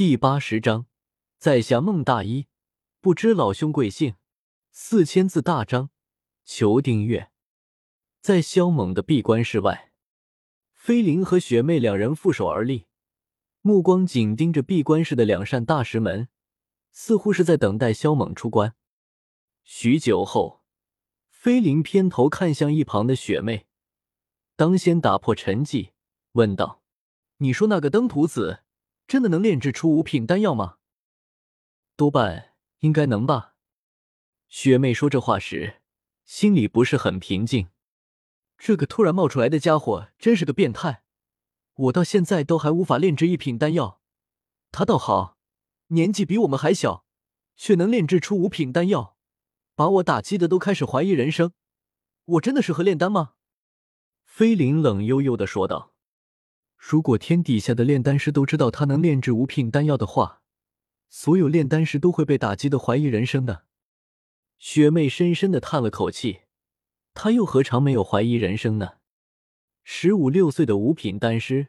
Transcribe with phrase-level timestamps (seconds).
[0.00, 0.86] 第八十章，
[1.36, 2.46] 在下孟大一，
[3.02, 4.14] 不知老兄贵姓？
[4.70, 5.90] 四千字大章，
[6.42, 7.30] 求订阅。
[8.22, 9.92] 在萧猛的闭关室外，
[10.72, 12.86] 飞灵和雪妹两人负手而立，
[13.60, 16.28] 目光紧盯着闭关室的两扇大石门，
[16.92, 18.74] 似乎是在等待萧猛出关。
[19.64, 20.62] 许久后，
[21.28, 23.66] 飞灵偏头看向一旁的雪妹，
[24.56, 25.90] 当先打破沉寂，
[26.32, 26.80] 问道
[27.36, 28.62] ：“你说那个登徒子？”
[29.10, 30.76] 真的能炼制出五品丹药吗？
[31.96, 33.56] 多半应该能吧。
[34.46, 35.80] 雪妹说这话时，
[36.24, 37.70] 心里不是很平静。
[38.56, 41.02] 这个突然冒出来的家伙真是个变态，
[41.74, 44.00] 我到现在都还无法炼制一品丹药，
[44.70, 45.36] 他倒好，
[45.88, 47.04] 年纪比我们还小，
[47.56, 49.16] 却能炼制出五品丹药，
[49.74, 51.52] 把我打击的都开始怀疑人生。
[52.26, 53.32] 我真的适合炼丹吗？
[54.22, 55.94] 菲灵冷悠悠的说道。
[56.82, 60.40] 如果天底下的炼丹师都知道他能炼制五品丹药的话，
[61.10, 63.66] 所有炼丹师都会被打击的怀疑人生的。
[64.58, 66.40] 雪妹深深的叹了口气，
[67.12, 68.94] 她又何尝没有怀疑人生呢？
[69.84, 71.68] 十五六岁的五品丹师，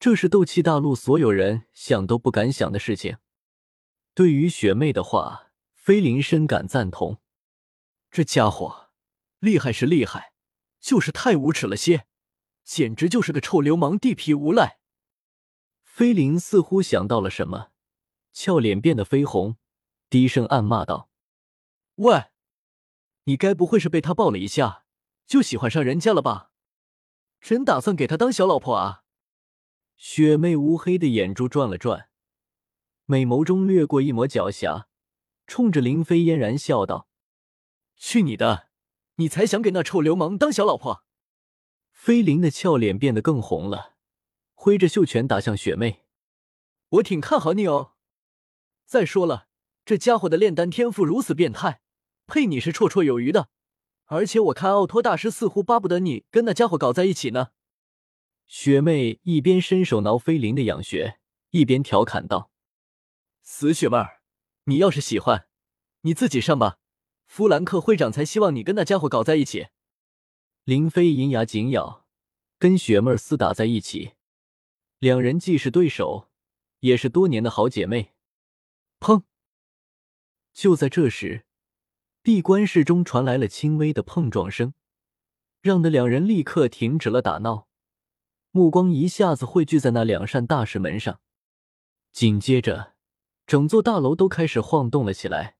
[0.00, 3.18] 这是斗气大陆所有人想都不敢想的事情。
[4.14, 7.18] 对于雪妹的话，菲林深感赞同。
[8.10, 8.88] 这家伙
[9.40, 10.32] 厉害是厉害，
[10.80, 12.07] 就是太无耻了些。
[12.68, 14.78] 简直就是个臭流氓、地痞无赖！
[15.82, 17.70] 菲灵似乎想到了什么，
[18.30, 19.56] 俏脸变得绯红，
[20.10, 21.08] 低声暗骂道
[21.96, 22.24] ：“喂，
[23.24, 24.84] 你该不会是被他抱了一下，
[25.26, 26.50] 就喜欢上人家了吧？
[27.40, 29.04] 真打算给他当小老婆啊？”
[29.96, 32.10] 雪妹乌黑的眼珠转了转，
[33.06, 34.84] 美眸中掠过一抹狡黠，
[35.46, 37.08] 冲着林飞嫣然笑道
[37.96, 38.68] ：“去你的！
[39.14, 41.04] 你才想给那臭流氓当小老婆！”
[42.08, 43.92] 菲灵的俏脸变得更红了，
[44.54, 46.06] 挥着袖拳打向雪妹。
[46.88, 47.92] 我挺看好你哦。
[48.86, 49.48] 再说了，
[49.84, 51.82] 这家伙的炼丹天赋如此变态，
[52.26, 53.50] 配你是绰绰有余的。
[54.06, 57.48] 而且我看奥托大师似乎巴不得你跟那家伙搞在一起呢。
[58.46, 61.18] 雪妹一边伸手挠菲灵的痒穴，
[61.50, 62.50] 一边调侃道
[63.44, 64.22] ：“死雪妹儿，
[64.64, 65.48] 你要是喜欢，
[66.00, 66.78] 你自己上吧。
[67.26, 69.66] 弗兰克会长才希望你跟那家伙搞在一起。”
[70.64, 71.97] 林飞银牙紧咬，
[72.58, 74.12] 跟雪妹厮打在一起。
[74.98, 76.28] 两人既是对手，
[76.80, 78.14] 也是多年的好姐妹。
[79.00, 79.22] 砰！
[80.52, 81.44] 就在这时，
[82.22, 84.74] 闭关室中传来了轻微的碰撞声，
[85.60, 87.68] 让的两人立刻停止了打闹，
[88.50, 91.20] 目光一下子汇聚在那两扇大石门上。
[92.12, 92.94] 紧接着，
[93.46, 95.56] 整座大楼都开始晃动了起来，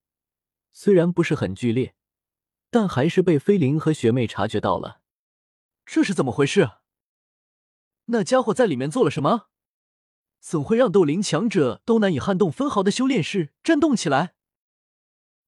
[0.72, 1.94] 虽然不是很剧烈。
[2.70, 5.00] 但还是被菲灵和学妹察觉到了，
[5.86, 6.72] 这是怎么回事？
[8.10, 9.48] 那家伙在里面做了什么？
[10.40, 14.34] 怎会让斗灵强者都难以撼动分毫的修炼室震动起来？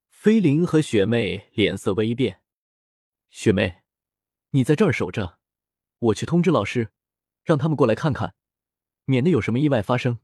[0.09, 2.43] 菲林和雪妹脸色微变。
[3.31, 3.83] 雪妹，
[4.51, 5.39] 你在这儿守着，
[5.99, 6.93] 我去通知老师，
[7.45, 8.35] 让他们过来看看，
[9.05, 10.19] 免得有什么意外发生。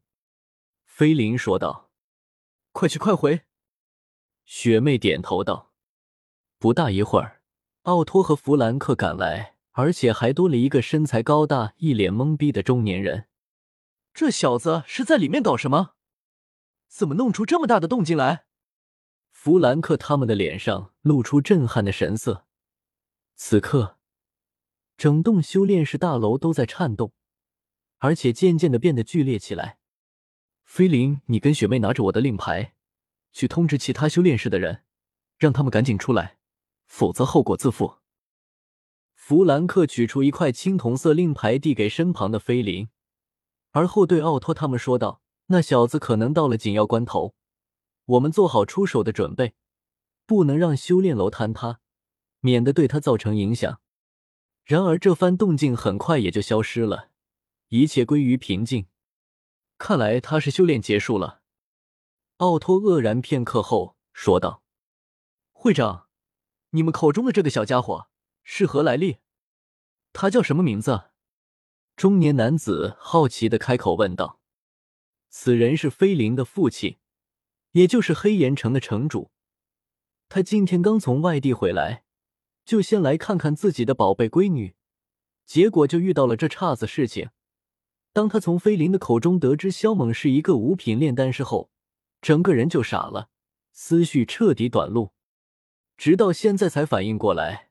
[0.84, 1.91] 菲林说道。
[2.72, 3.46] 快去快回。
[4.44, 5.72] 雪妹点头道。
[6.58, 7.42] 不大一会儿，
[7.82, 13.26] 奥托和弗兰克赶来，而且还多了一个身材高大、一脸懵逼的中年人。
[14.14, 15.91] 这小子是在里面搞什么？
[16.88, 18.47] 怎么弄出这么大的动静来？
[19.31, 22.47] 弗兰克他们的脸上露出震撼的神色。
[23.34, 23.98] 此刻，
[24.97, 27.12] 整栋修炼室大楼都在颤动，
[27.98, 29.76] 而且渐渐的变得剧烈起来。
[30.64, 32.72] 菲林，你跟雪妹拿着我的令牌，
[33.31, 34.84] 去通知其他修炼室的人，
[35.37, 36.38] 让他们赶紧出来。
[36.87, 37.98] 否则后果自负。
[39.28, 42.88] 弗兰克取出一块青铜色令牌，递给身旁的菲林，
[43.72, 45.20] 而后对奥托他们说道
[45.50, 47.34] ：“那小子可能到了紧要关头，
[48.04, 49.54] 我们做好出手的准备，
[50.26, 51.81] 不能让修炼楼坍塌，
[52.38, 53.81] 免得对他造成影响。”
[54.64, 57.08] 然而这番动静很快也就消失了，
[57.70, 58.87] 一切归于平静。
[59.76, 61.41] 看来他是修炼结束了。
[62.37, 64.62] 奥托愕然片刻后说道
[65.50, 66.06] ：“会长。”
[66.70, 68.06] 你们口中的这个小家伙
[68.48, 69.19] 是何来历？
[70.12, 71.10] 他叫什么名字？
[71.96, 74.38] 中年男子好奇的开口问道。
[75.28, 76.98] 此人是飞灵的父亲，
[77.72, 79.32] 也就是黑岩城的城主。
[80.28, 82.04] 他今天刚从外地回来，
[82.64, 84.76] 就先来看看自己的宝贝闺女，
[85.44, 87.31] 结果就遇到了这岔子事情。
[88.12, 91.72] 当他从飞灵的口中得知萧猛是一个五品炼丹师后，
[92.22, 93.28] 整个人就傻了，
[93.72, 95.10] 思绪彻底短路。
[95.96, 97.65] 直到现在才反应过来，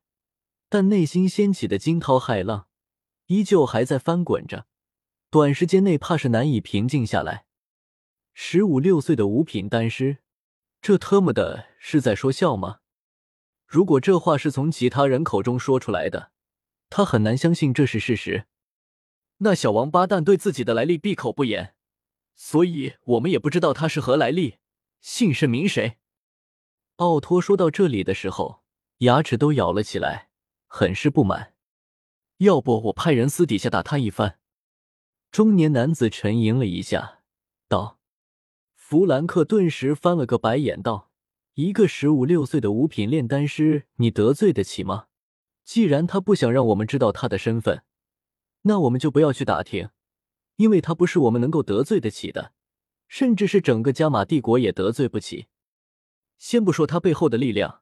[0.75, 2.68] 但内心掀起的惊涛骇浪
[3.27, 4.68] 依旧还在翻滚着，
[5.30, 7.45] 短时间内怕是难以平静下来。
[8.33, 10.18] 十五六岁的五品丹师，
[10.81, 12.80] 这特么的是在说笑吗？
[13.66, 16.33] 如果这话是从其他人口中说出来的，
[16.89, 18.48] 他很难相信这是事实。
[19.38, 21.74] 那小王八蛋对自己的来历闭口不言，
[22.36, 24.56] 所以我们也不知道他是何来历，
[25.00, 26.00] 姓甚名谁。
[26.98, 28.62] 奥托说到这里的时候，
[28.98, 30.28] 牙齿都咬了起来，
[30.68, 31.54] 很是不满。
[32.38, 34.40] 要不我派人私底下打他一番？
[35.32, 37.22] 中年男子沉吟了一下，
[37.68, 38.00] 道
[38.76, 41.12] ：“弗兰克顿时翻了个白眼，道
[41.56, 45.08] ：‘一个十五六岁的五品炼丹师，你得罪得起吗？
[45.64, 47.84] 既然他不想让我们知道他的身份，
[48.62, 49.90] 那我们就不要去打听，
[50.58, 52.54] 因为他不是我们能够得罪得起的，
[53.08, 55.48] 甚至是整个加玛帝国也得罪不起。’”
[56.38, 57.82] 先不说他背后的力量，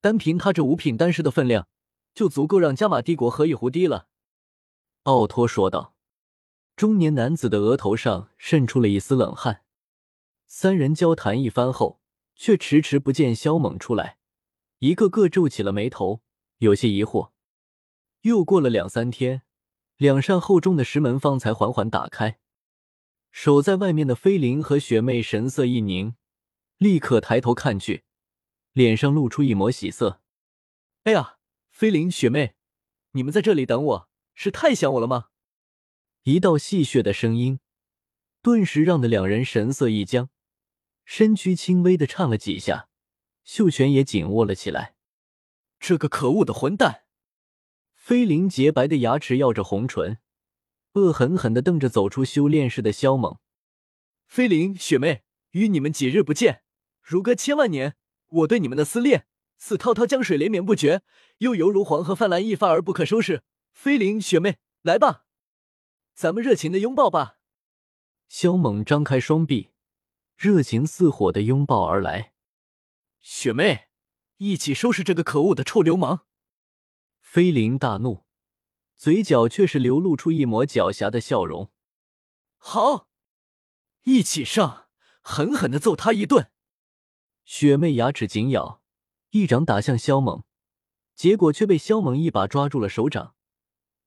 [0.00, 1.68] 单凭他这五品丹师的分量，
[2.14, 4.08] 就足够让加玛帝国喝一壶滴了。”
[5.04, 5.94] 奥托说道。
[6.74, 9.62] 中年男子的额头上渗出了一丝冷汗。
[10.46, 12.00] 三人交谈一番后，
[12.34, 14.18] 却迟迟不见萧猛出来，
[14.78, 16.22] 一个个皱起了眉头，
[16.58, 17.32] 有些疑惑。
[18.22, 19.42] 又过了两三天，
[19.98, 22.38] 两扇厚重的石门方才缓缓打开。
[23.30, 26.16] 守在外面的菲林和雪妹神色一凝。
[26.78, 28.04] 立刻抬头看去，
[28.72, 30.20] 脸上露出一抹喜色。
[31.04, 31.38] 哎呀，
[31.82, 32.54] 菲林雪妹，
[33.10, 35.30] 你们在这里等我是太想我了吗？
[36.22, 37.58] 一道戏谑的声音，
[38.40, 40.30] 顿时让的两人神色一僵，
[41.04, 42.88] 身躯轻微的颤了几下，
[43.42, 44.94] 袖拳也紧握了起来。
[45.80, 47.02] 这个可恶的混蛋！
[47.96, 50.18] 菲林洁白的牙齿咬着红唇，
[50.92, 53.38] 恶狠狠的瞪着走出修炼室的萧猛。
[54.28, 56.62] 菲林雪妹，与你们几日不见？
[57.00, 57.96] 如隔千万年，
[58.28, 59.26] 我对你们的思念
[59.64, 61.02] 似滔滔江水连绵不绝，
[61.38, 63.44] 又犹如黄河泛滥一发而不可收拾。
[63.70, 65.24] 菲林雪妹，来吧，
[66.14, 67.38] 咱们热情的拥抱吧！
[68.26, 69.70] 萧猛张开双臂，
[70.36, 72.32] 热情似火的拥抱而来。
[73.20, 73.86] 雪妹，
[74.38, 76.26] 一起收拾这个可恶的臭流氓！
[77.20, 78.24] 菲林大怒，
[78.96, 81.70] 嘴角却是流露出一抹狡黠的笑容。
[82.56, 83.08] 好，
[84.02, 84.88] 一起上，
[85.20, 86.50] 狠狠的揍他一顿！
[87.44, 88.81] 雪妹牙齿紧咬，
[89.32, 90.44] 一掌打向萧猛，
[91.14, 93.34] 结果却被萧猛一把抓住了手掌。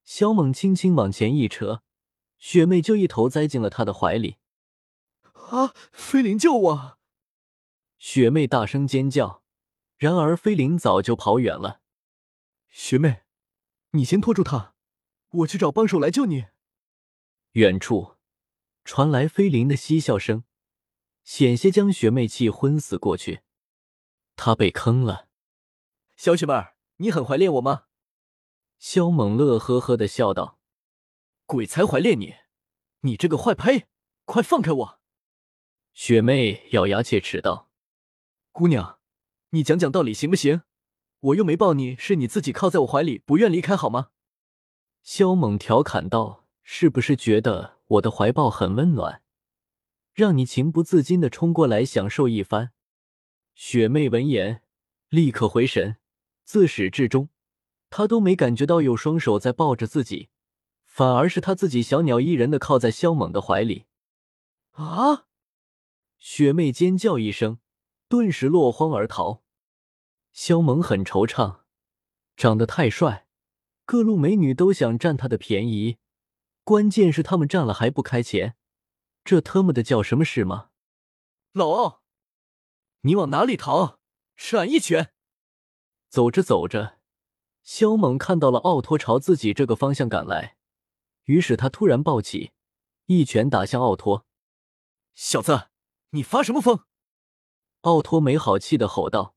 [0.04, 1.82] 萧猛轻轻往前一扯，
[2.38, 4.38] 雪妹就一头栽进了他的怀里。
[5.50, 5.74] 啊！
[5.92, 7.00] 菲林救我！
[7.98, 9.42] 雪妹大声尖叫，
[9.98, 11.82] 然而菲林早就跑远了。
[12.70, 13.24] 雪妹，
[13.92, 14.76] 你先拖住他，
[15.30, 16.46] 我去找帮手来救你。
[17.54, 18.18] 远处
[18.84, 20.44] 传来菲林的嬉笑声。
[21.24, 23.42] 险些将雪妹气昏死过去，
[24.36, 25.28] 她被坑了。
[26.16, 27.84] 小雪妹儿，你很怀念我吗？
[28.78, 30.60] 萧猛乐呵呵的笑道
[31.46, 32.36] ：“鬼才怀恋你，
[33.02, 33.88] 你这个坏胚，
[34.26, 35.00] 快放开我！”
[35.94, 37.70] 雪妹咬牙切齿道
[38.52, 39.00] ：“姑娘，
[39.52, 40.64] 你讲讲道理行不行？
[41.20, 44.10] 我又没抱你，是你自己靠在我怀里不愿离开好吗？”
[45.02, 49.24] 萧猛调侃道：“是不是觉得我的怀抱很温暖？”
[50.14, 52.72] 让你情不自禁的冲过来享受一番。
[53.56, 54.62] 雪妹闻言，
[55.08, 55.96] 立刻回神，
[56.44, 57.30] 自始至终，
[57.90, 60.28] 她都没感觉到有双手在抱着自己，
[60.84, 63.86] 反而是她自己小鸟依人的靠在萧猛的怀里。
[64.72, 65.28] 啊！
[66.20, 67.60] 雪妹尖叫一声，
[68.10, 69.42] 顿时落荒而逃。
[70.34, 71.62] 萧猛很惆怅，
[72.36, 73.26] 长得太帅，
[73.86, 75.98] 各路美女都想占他的便宜，
[76.66, 78.58] 关键是他们占了还不开钱。
[79.24, 80.72] 这特么的叫什么事吗？
[81.54, 82.04] 老奥，
[83.06, 84.00] 你往哪里逃？
[84.36, 85.14] 吃俺一拳！
[86.10, 86.98] 走着走着，
[87.62, 90.58] 萧猛看到了奥托朝自己这个方向赶来，
[91.26, 92.52] 于是他突然暴起，
[93.06, 94.26] 一拳打向奥托。
[95.14, 95.70] 小子，
[96.10, 96.84] 你发什么疯？
[97.82, 99.36] 奥托没好气的吼道，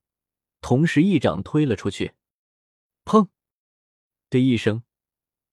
[0.63, 2.15] 同时一掌推了出去。
[3.05, 3.29] 砰
[4.31, 4.83] 的一声，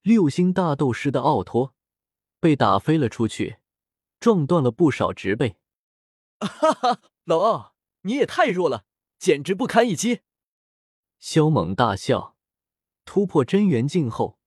[0.00, 1.74] 六星大斗师的奥托
[2.40, 3.58] 被打飞了出去。
[4.18, 5.58] 撞断了不少植被，
[6.40, 7.75] 哈哈，老奥，
[8.06, 8.84] 你也太弱了，
[9.18, 10.20] 简直不堪一击！
[11.18, 12.36] 萧猛大笑，
[13.04, 14.38] 突破真元境后，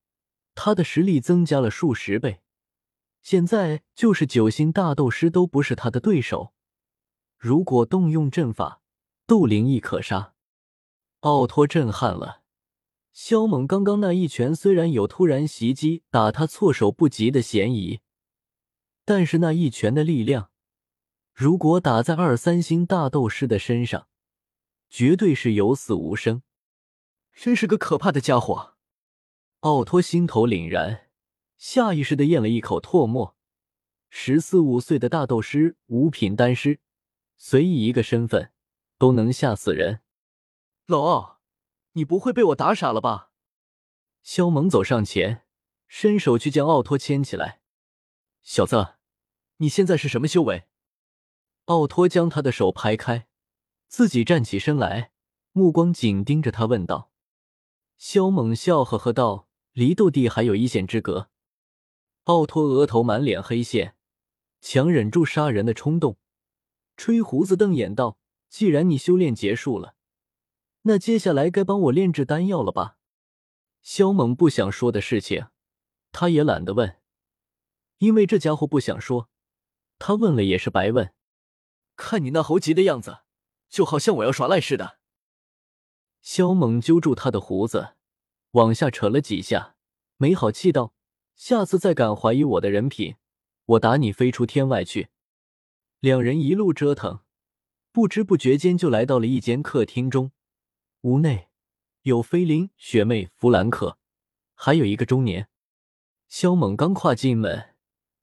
[0.55, 2.39] 他的实力增加了数十倍，
[3.21, 6.53] 现在就是九星大斗师都不是他的对手。
[7.37, 8.81] 如果动用阵法，
[9.27, 10.33] 斗灵亦可杀。
[11.19, 12.43] 奥托震撼了，
[13.11, 17.99] 萧猛刚刚那一拳虽然有突然袭击打他措手不及的嫌疑。
[19.03, 20.48] 但是那一拳的力量，
[21.39, 24.09] 如果打在二三星大斗师的身上，
[24.89, 26.43] 绝对是有死无生。
[27.31, 28.75] 真是个可怕的家伙！
[29.61, 31.07] 奥托心头凛然，
[31.55, 33.37] 下意识的咽了一口唾沫，
[34.09, 36.81] 十四五岁的大斗师、五品丹师，
[37.37, 38.51] 随意一个身份
[38.97, 40.01] 都能吓死人。
[40.87, 41.39] 老奥，
[41.93, 43.31] 你不会被我打傻了吧？
[44.21, 45.45] 肖猛走上前，
[45.87, 47.61] 伸手去将奥托牵起来。
[48.41, 48.95] 小子，
[49.59, 50.65] 你现在是什么修为？
[51.69, 53.27] 奥托将他的手拍开，
[53.87, 55.11] 自己站起身来，
[55.51, 57.11] 目光紧盯着他，问道。
[57.95, 61.29] 萧猛笑呵呵道：“离斗帝还有一线之隔。”
[62.25, 63.95] 奥托额头满脸黑线，
[64.61, 66.17] 强忍住杀人的冲动，
[66.97, 68.17] 吹胡子瞪眼道
[68.49, 69.93] ：“既然你修炼结束了，
[70.81, 72.97] 那接下来该帮我炼制丹药了吧？”
[73.83, 75.49] 萧猛不想说的事情，
[76.11, 76.97] 他也懒得问，
[77.99, 79.29] 因为这家伙不想说，
[79.99, 81.13] 他问了也是白问。
[81.99, 83.19] 看你那猴急的样子，
[83.67, 84.99] 就好像我要耍赖似的。
[86.21, 87.95] 萧猛揪住他的胡子，
[88.51, 89.75] 往下扯了几下，
[90.15, 90.93] 没好气道
[91.35, 93.17] ：“下次再敢怀疑我的人品，
[93.65, 95.09] 我打你飞出天外去！”
[95.99, 97.19] 两人一路折腾，
[97.91, 100.31] 不知不觉间就来到了一间客厅中。
[101.01, 101.49] 屋内
[102.03, 103.97] 有菲林、雪妹、弗兰克，
[104.55, 105.49] 还有一个中年。
[106.29, 107.75] 萧猛刚跨进门，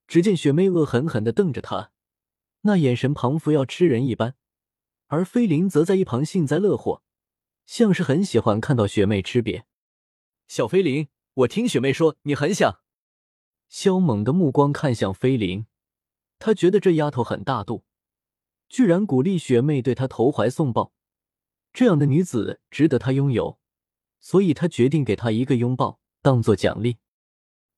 [0.07, 1.93] 只见雪妹恶狠狠地瞪着他。
[2.63, 4.35] 那眼神仿佛要吃人一般，
[5.07, 7.03] 而菲林则在一旁幸灾乐祸，
[7.65, 9.63] 像是很喜欢看到雪妹吃瘪。
[10.49, 12.81] 小菲林，我听雪妹说你很想。
[13.69, 15.67] 肖猛的目光看向菲林，
[16.39, 17.85] 他觉得这丫头很大度，
[18.69, 20.93] 居然鼓励雪妹对他投怀送抱，
[21.73, 23.59] 这样的女子值得他拥有，
[24.21, 26.99] 所以他决定给她一个拥抱当做奖励。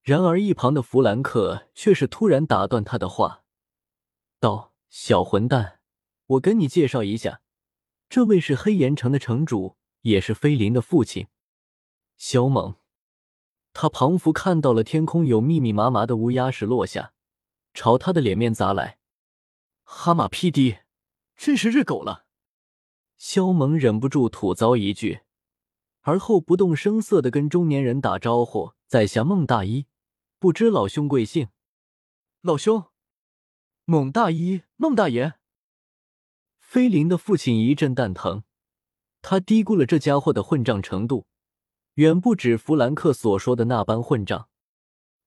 [0.02, 3.44] 然而一旁的弗兰克却是突然打断他的话，
[4.40, 4.67] 道。
[4.90, 5.80] 小混蛋，
[6.26, 7.42] 我跟你介绍一下，
[8.08, 11.28] 这位是黑岩城的城主，也是菲林的父亲，
[12.16, 12.76] 萧猛。
[13.74, 17.12] 他仿佛看到了天空有密密麻麻的乌鸦屎落下，
[17.74, 18.98] 朝他的脸面砸来。
[19.84, 20.78] 哈马屁滴，
[21.36, 22.24] 真是日狗了！
[23.18, 25.20] 萧猛忍不住吐槽一句，
[26.00, 29.86] 而后不动声色的跟中年人打招呼：“在下孟大一，
[30.38, 31.48] 不知老兄贵姓？”
[32.40, 32.86] 老兄。
[33.90, 35.36] 蒙大一，孟大爷。
[36.58, 38.44] 菲林的父亲一阵蛋疼，
[39.22, 41.26] 他低估了这家伙的混账程度，
[41.94, 44.50] 远不止弗兰克所说的那般混账。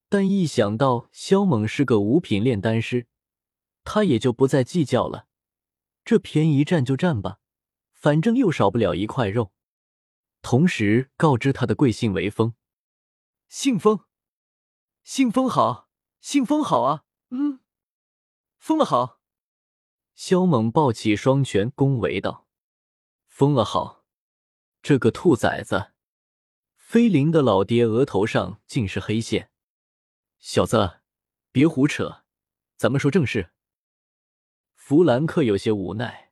[0.10, 3.08] 但一想到萧猛是个五品炼丹师，
[3.84, 5.26] 他也就不再计较了。
[6.06, 7.40] 这便宜占就占吧，
[7.92, 9.52] 反正又少不了一块肉。
[10.44, 12.54] 同时告知他的贵姓为风，
[13.48, 14.02] 姓风，
[15.04, 15.90] 姓风好，
[16.20, 17.61] 姓风好啊，嗯。
[18.62, 19.20] 疯了好，
[20.14, 22.48] 萧猛抱起双拳恭维道
[23.26, 24.06] ：“疯了好，
[24.84, 25.94] 这个兔崽子！”
[26.78, 29.50] 菲林的老爹额头上尽是黑线。
[30.38, 31.00] 小子，
[31.52, 32.22] 别胡扯，
[32.78, 33.50] 咱们说正事。
[34.76, 36.30] 弗兰克有些无奈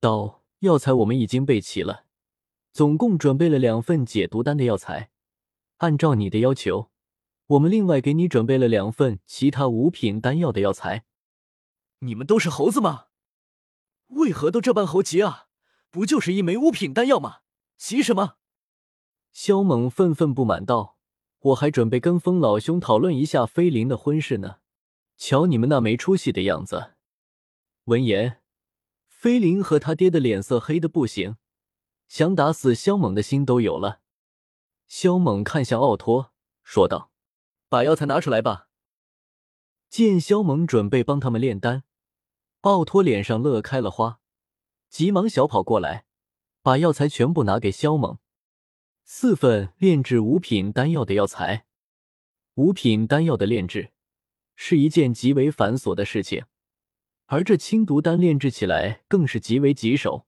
[0.00, 2.06] 道：“药材我们已经备齐了，
[2.72, 5.10] 总共准备了两份解毒丹的药材。
[5.76, 6.90] 按照你的要求，
[7.48, 11.04] 我们另外给你准备了两份其他五品丹药的药材。”
[12.00, 13.06] 你们都是猴子吗？
[14.08, 15.48] 为何都这般猴急啊？
[15.90, 17.38] 不就是一枚五品丹药吗？
[17.76, 18.36] 急什么？
[19.32, 20.98] 萧猛愤愤不满道
[21.40, 24.58] ：“我还准备跟风老兄讨论一下菲林的婚事呢，
[25.16, 26.94] 瞧你们那没出息的样子！”
[27.84, 28.42] 闻言，
[29.08, 31.36] 菲林和他爹的脸色黑的不行，
[32.06, 34.00] 想打死萧猛的心都有了。
[34.86, 37.10] 萧猛看向奥托，说道
[37.68, 38.68] ：“把药材拿出来吧。”
[39.90, 41.84] 见萧猛准备帮他们炼丹。
[42.62, 44.20] 奥托脸上乐开了花，
[44.88, 46.04] 急忙小跑过来，
[46.60, 48.18] 把药材全部拿给萧猛。
[49.04, 51.66] 四份炼制五品丹药的药材，
[52.54, 53.92] 五品丹药的炼制
[54.56, 56.46] 是一件极为繁琐的事情，
[57.26, 60.26] 而这清毒丹炼制起来更是极为棘手。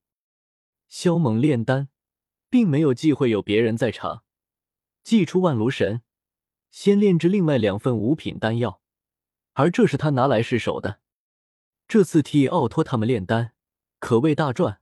[0.88, 1.88] 萧猛炼丹，
[2.48, 4.22] 并没有忌讳有别人在场，
[5.02, 6.02] 祭出万炉神，
[6.70, 8.80] 先炼制另外两份五品丹药，
[9.54, 11.00] 而这是他拿来试手的。
[11.90, 13.52] 这次替奥托他们炼丹，
[13.98, 14.80] 可谓大赚，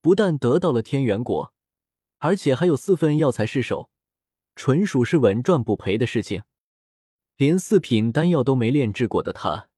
[0.00, 1.52] 不但得到了天元果，
[2.16, 3.90] 而且还有四份药材试手，
[4.54, 6.44] 纯属是稳赚不赔的事情。
[7.36, 9.68] 连四品丹药都没炼制过的他，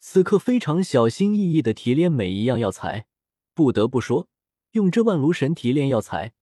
[0.00, 3.06] 此刻非常小心翼翼的提炼每一样药材。
[3.54, 4.26] 不得不说，
[4.72, 6.32] 用这万炉神提炼药材，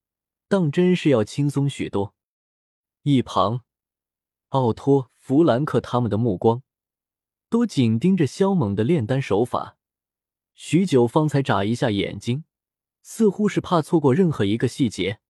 [0.48, 2.14] 当真是要轻松许多。
[3.02, 3.60] 一旁，
[4.48, 6.62] 奥托、弗兰克他们的目光。
[7.48, 9.76] 都紧盯着萧猛的炼丹手法，
[10.54, 12.44] 许久方才眨一下眼睛，
[13.02, 15.20] 似乎是怕错过任何一个细节。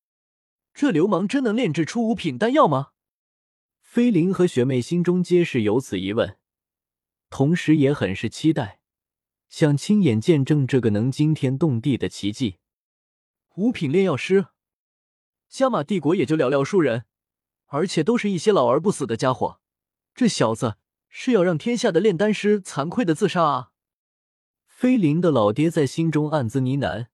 [0.73, 2.93] 这流氓真能炼制出五品丹药吗？
[3.81, 6.39] 菲林和学妹心中皆是有此疑问，
[7.31, 8.81] 同时也很是期待，
[9.49, 12.57] 想亲眼见证这个能惊天动地的奇迹。
[13.55, 14.49] 五品炼药师，
[15.49, 17.05] 加玛帝国也就寥寥数人，
[17.67, 19.61] 而且都是一些老而不死的家伙。
[20.15, 20.77] 这小子
[21.09, 23.73] 是要让天下的炼丹师惭愧的自杀啊！
[24.67, 27.07] 飞灵的老爹在心中暗自呢喃，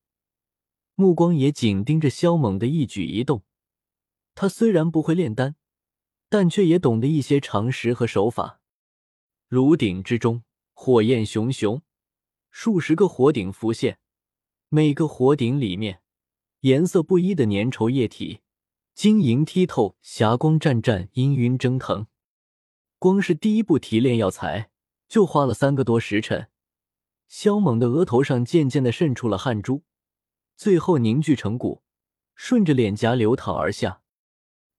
[0.94, 3.44] 目光也紧盯着萧猛的一举一动。
[4.34, 5.54] 他虽然不会炼丹，
[6.28, 8.60] 但却也懂得一些常识和手法。
[9.48, 11.82] 炉鼎之中，火焰熊熊，
[12.50, 13.98] 数十个火鼎浮现，
[14.68, 16.00] 每个火鼎里面
[16.60, 18.40] 颜色不一的粘稠液体，
[18.94, 22.06] 晶莹剔透，霞光湛湛，氤氲蒸腾。
[23.02, 24.70] 光是第一步提炼药材，
[25.08, 26.46] 就花了三个多时辰。
[27.26, 29.82] 萧猛的额头上渐渐的渗出了汗珠，
[30.54, 31.82] 最后凝聚成骨，
[32.36, 34.02] 顺着脸颊流淌而下。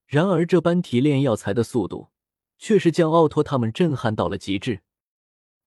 [0.08, 2.12] 然而，这般提炼药材的速度。
[2.58, 4.84] 却是将奥托他们震撼到了极致。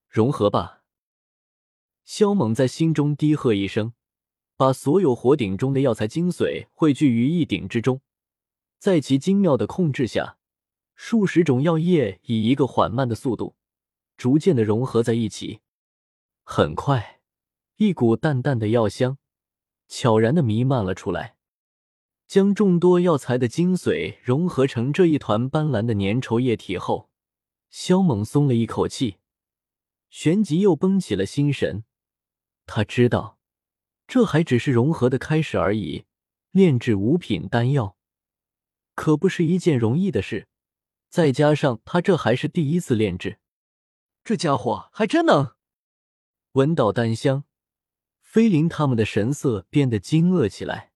[0.08, 0.82] 融合吧！
[2.06, 3.92] 萧猛在心中低喝一声，
[4.56, 8.00] 把所有火鼎中的药材精髓汇聚于一鼎之中，
[8.78, 10.38] 在其精妙的控制下，
[10.96, 13.54] 数十种药液以一个缓慢的速度，
[14.16, 15.60] 逐渐的融合在一起。
[16.42, 17.20] 很快，
[17.76, 19.18] 一股淡淡的药香
[19.86, 21.36] 悄然的弥漫了出来。
[22.26, 27.08] 将众多药材的精髓融合成这一团斑斓的粘稠液体后，
[27.70, 29.18] 萧猛松了一口气，
[30.10, 31.84] 旋即又绷起了心神。
[32.64, 33.38] 他知道，
[34.08, 36.06] 这还只是融合的开始而已。
[36.50, 37.96] 炼制五品丹药，
[38.94, 40.48] 可不是一件容易的事。
[41.16, 43.38] 再加上他这还是第一次炼制，
[44.22, 45.54] 这家伙还真能。
[46.52, 47.44] 闻到丹香，
[48.20, 50.92] 菲林他们的神色变得惊愕起来。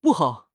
[0.00, 0.50] 不好！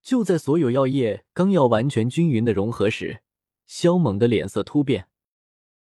[0.00, 3.22] 就在所有药液刚要完全均匀的融合时，
[3.66, 5.10] 萧猛的脸色突变，